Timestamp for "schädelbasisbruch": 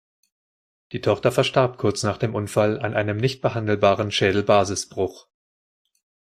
4.11-5.27